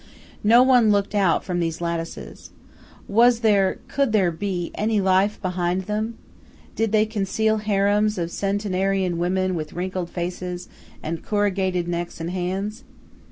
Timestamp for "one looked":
0.63-1.13